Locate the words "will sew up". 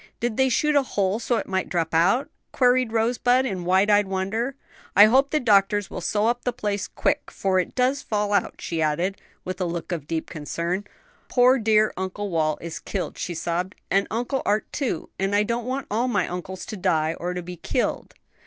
5.91-6.43